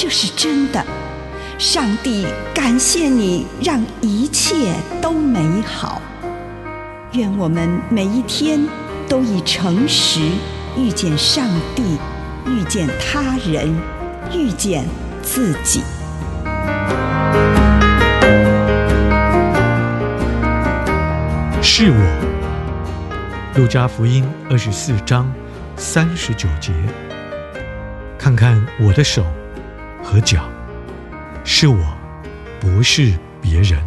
[0.00, 0.80] 这是真的。
[1.58, 6.00] 上帝感谢你，让一切都美好。
[7.14, 8.64] 愿我们每一天
[9.08, 10.20] 都以诚实
[10.76, 11.98] 遇见上帝，
[12.46, 13.74] 遇见他人，
[14.32, 14.84] 遇见
[15.20, 15.82] 自己。
[21.60, 25.28] 是我，路加福音二十四章
[25.76, 26.72] 三十九节。
[28.16, 29.24] 看看我的手
[30.10, 30.48] 和脚，
[31.44, 31.98] 是我，
[32.58, 33.78] 不是别人。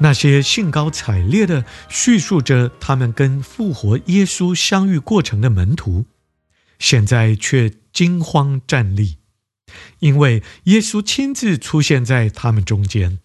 [0.00, 6.06] 那些兴高采烈地叙述着他们跟复活耶稣相遇过程的门徒，
[6.80, 9.18] 现在却惊慌战栗，
[10.00, 13.20] 因为耶稣亲自出现在他们中间。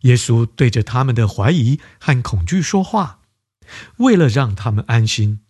[0.00, 3.20] 耶稣对着他们的怀疑和恐惧说话，
[3.98, 5.40] 为了让他们安心，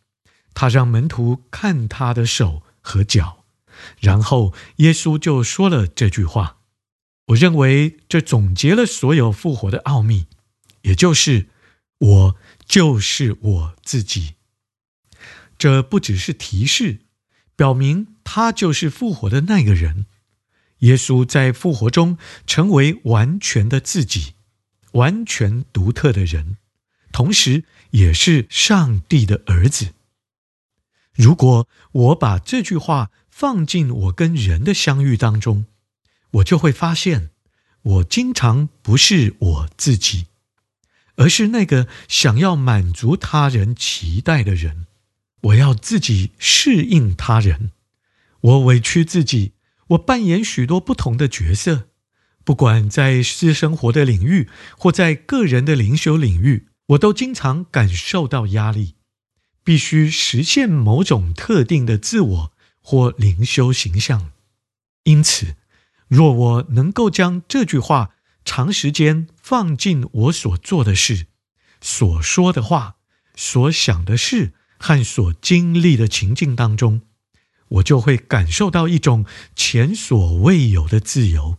[0.52, 3.44] 他让门徒看他的手和脚，
[3.98, 6.58] 然后耶稣就说了这句话。
[7.26, 10.26] 我认为这总结了所有复活的奥秘，
[10.82, 11.48] 也就是
[11.98, 14.34] 我就是我自己。
[15.58, 17.00] 这不只是提示，
[17.56, 20.06] 表明他就是复活的那个人。
[20.80, 24.34] 耶稣在复活中成为完全的自己。
[24.92, 26.56] 完全独特的人，
[27.12, 29.92] 同时也是上帝的儿子。
[31.12, 35.66] 如果我把这句话放进我跟人的相遇当中，
[36.30, 37.28] 我就会发现，
[37.82, 40.24] 我经常不是我自己，
[41.16, 44.86] 而是那个想要满足他人期待的人。
[45.42, 47.72] 我要自己适应他人，
[48.40, 49.52] 我委屈自己，
[49.88, 51.88] 我扮演许多不同的角色。
[52.42, 54.48] 不管在私生活的领域，
[54.78, 58.94] 或在个人的灵修领域，我都经常感受到压力，
[59.62, 62.52] 必须实现某种特定的自我
[62.88, 64.30] 或灵修形象。
[65.02, 65.56] 因此，
[66.06, 68.14] 若我能够将这句话
[68.44, 71.26] 长时间放进我所做的事、
[71.80, 72.94] 所说的话、
[73.34, 77.00] 所想的事和所经历的情境当中，
[77.66, 79.26] 我就会感受到一种
[79.56, 81.58] 前所未有的自由。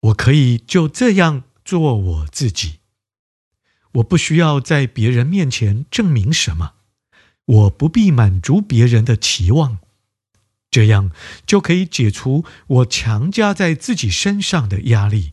[0.00, 2.80] 我可以就这样做我自己，
[3.92, 6.74] 我不需要在别人面前证明什么，
[7.46, 9.78] 我不必满足别人的期望，
[10.70, 11.10] 这样
[11.46, 15.32] 就可以解除我强加在自己身上的压力。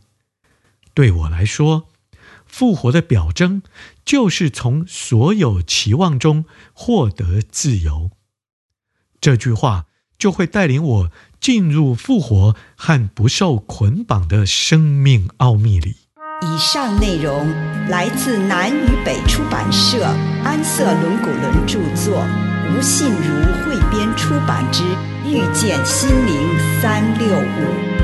[0.94, 1.88] 对我来说，
[2.46, 3.62] 复活的表征
[4.04, 8.10] 就是从所有期望中获得自由。
[9.20, 9.86] 这句话
[10.18, 11.12] 就会带领我。
[11.40, 15.94] 进入复活和不受捆绑的生命奥秘里。
[16.42, 17.48] 以上内容
[17.88, 20.04] 来自南与北出版社
[20.42, 22.26] 安瑟伦古伦著作，
[22.74, 24.82] 吴信如汇编出版之
[25.30, 27.94] 《遇见心灵三六五》。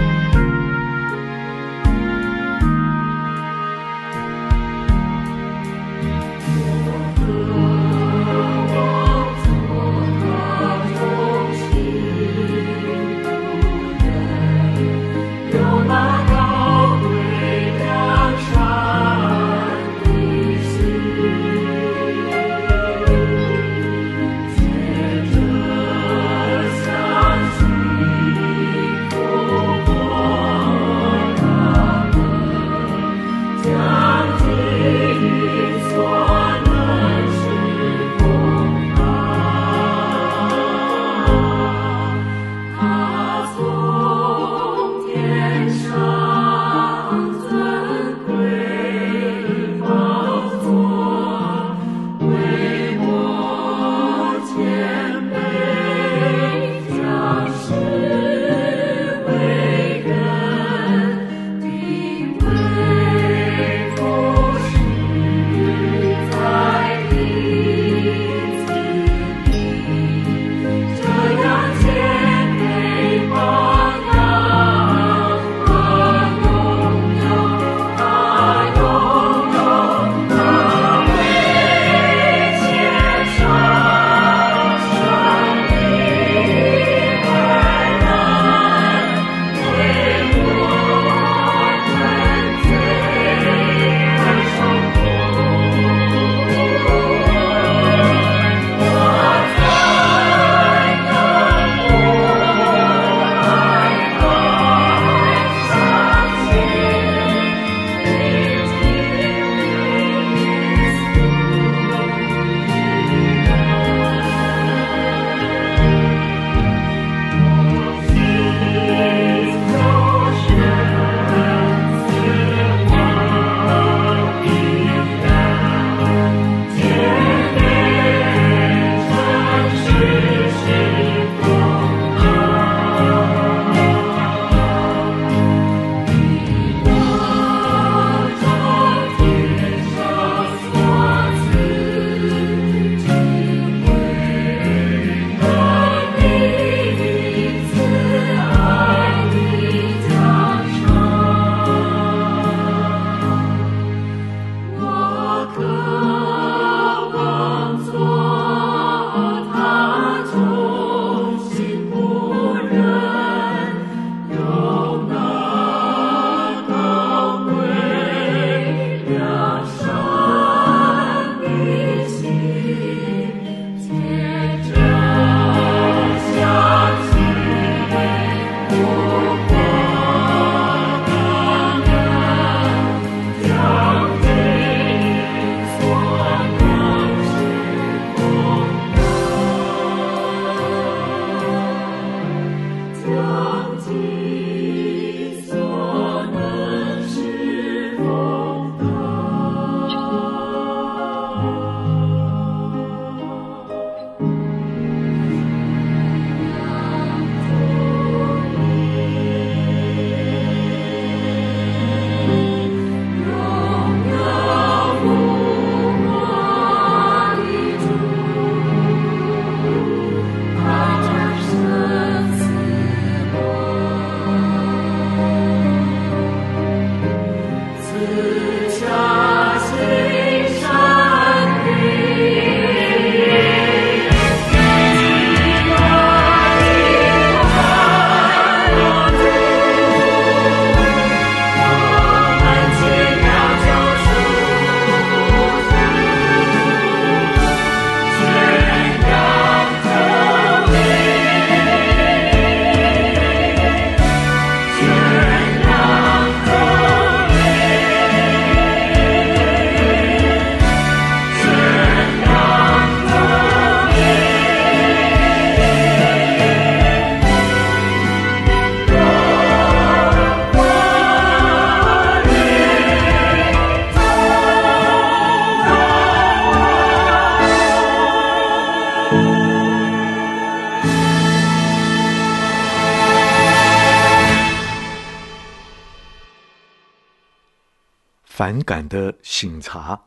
[288.45, 290.03] 反感的醒茶，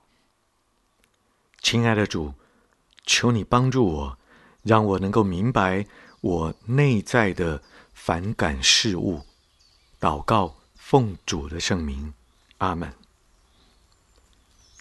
[1.60, 2.36] 亲爱的主，
[3.04, 4.20] 求你帮助我，
[4.62, 5.88] 让我能够明白
[6.22, 7.64] 我内在的
[7.96, 9.24] 反感事物。
[10.00, 12.14] 祷告，奉主的圣名，
[12.60, 12.94] 阿门。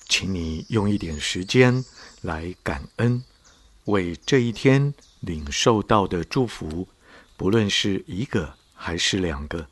[0.06, 1.82] 请你用一点时间
[2.20, 3.24] 来感恩，
[3.86, 6.86] 为这一天领受到的祝福，
[7.38, 9.66] 不论是一个还是两个，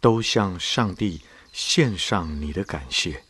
[0.00, 1.20] 都向上帝。
[1.60, 3.22] 献上你的感谢。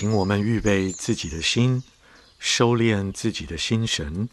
[0.00, 1.82] 请我们预备自己的心，
[2.38, 4.30] 收敛自己的心神，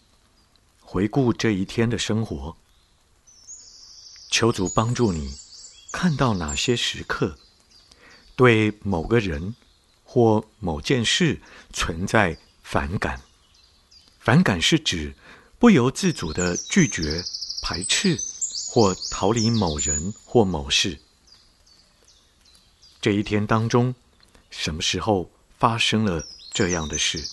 [0.79, 2.55] 回顾这一天的生活。
[4.31, 5.29] 求主帮助你，
[5.91, 7.37] 看到哪些时刻
[8.37, 9.57] 对某个人
[10.05, 11.41] 或某件事
[11.73, 13.21] 存在反感。
[14.21, 15.13] 反感是指
[15.59, 17.21] 不由自主的拒绝、
[17.61, 18.17] 排斥
[18.69, 20.97] 或逃离某人或某事。
[23.01, 23.93] 这一天当中，
[24.49, 27.27] 什么时候发生了这样的事，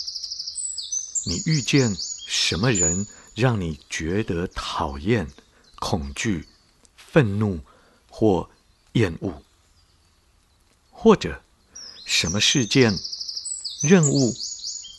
[1.26, 1.94] 你遇见
[2.26, 5.30] 什么人让你觉得讨厌、
[5.76, 6.48] 恐惧、
[6.96, 7.60] 愤怒
[8.08, 8.48] 或
[8.92, 9.42] 厌恶？
[10.90, 11.42] 或者
[12.06, 12.98] 什么事件、
[13.82, 14.34] 任务、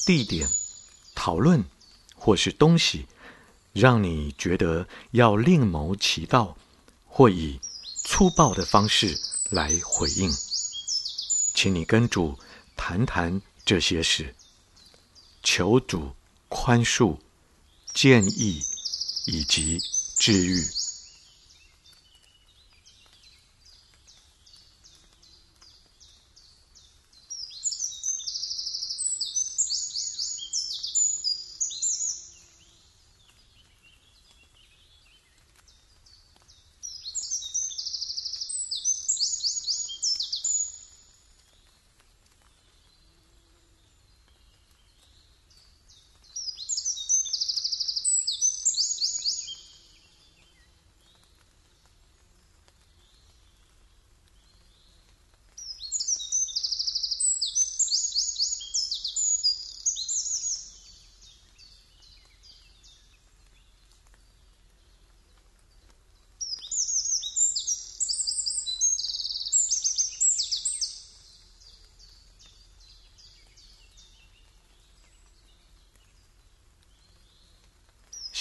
[0.06, 0.48] 地点、
[1.16, 1.66] 讨论
[2.16, 3.08] 或是东西，
[3.74, 6.56] 让你觉得要另谋其道，
[7.08, 7.60] 或以
[8.04, 10.32] 粗暴的方式来回应？
[11.56, 12.38] 请你跟主。
[12.76, 14.36] 谈谈这些事，
[15.44, 16.16] 求主
[16.50, 17.18] 宽恕、
[17.94, 18.62] 建议
[19.26, 19.80] 以及
[20.18, 20.85] 治愈。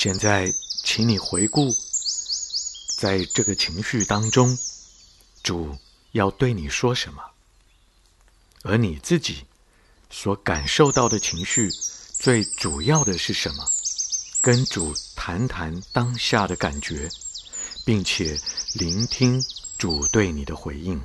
[0.05, 1.75] 现在，请你回顾，
[2.99, 4.55] 在这个情绪当中，
[5.43, 5.79] 主
[6.13, 7.23] 要对你说什么？
[8.65, 9.47] 而你自己
[10.11, 11.71] 所感受到的情绪，
[12.19, 13.65] 最主要的是什么？
[14.43, 17.09] 跟主谈谈当下的感觉，
[17.87, 18.39] 并且
[18.75, 19.43] 聆听
[19.79, 21.01] 主对你的回应。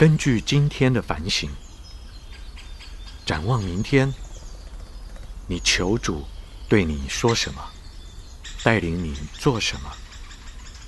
[0.00, 1.50] 根据今天的反省，
[3.26, 4.10] 展望明天，
[5.46, 6.24] 你求主
[6.70, 7.62] 对你说什么，
[8.62, 9.92] 带领你做什么，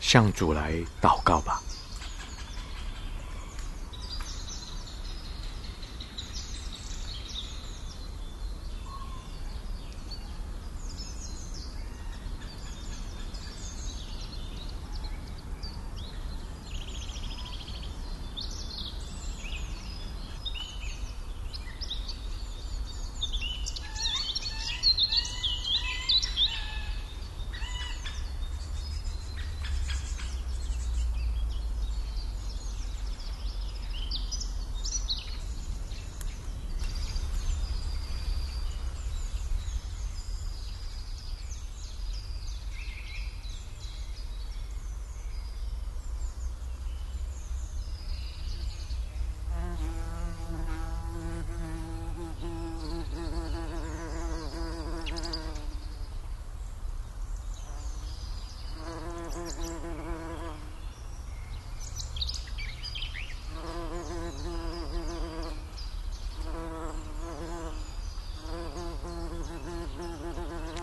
[0.00, 1.62] 向主来祷告吧。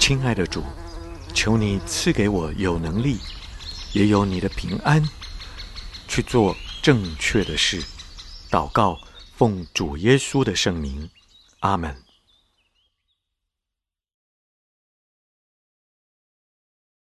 [0.09, 0.63] 亲爱的主，
[1.35, 3.19] 求你赐给我有能力，
[3.93, 5.07] 也有你的平安，
[6.07, 7.83] 去做正确的事。
[8.49, 8.97] 祷告，
[9.35, 11.07] 奉主耶稣的圣名，
[11.59, 11.95] 阿门。